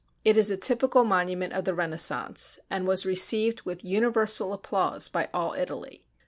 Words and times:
It 0.25 0.35
is 0.35 0.49
a 0.49 0.57
typical 0.57 1.03
monument 1.03 1.53
of 1.53 1.63
the 1.63 1.75
Renaissance, 1.75 2.57
and 2.71 2.87
was 2.87 3.05
received 3.05 3.61
with 3.67 3.85
universal 3.85 4.51
applause 4.51 5.07
by 5.07 5.29
all 5.31 5.53
Italy. 5.53 6.03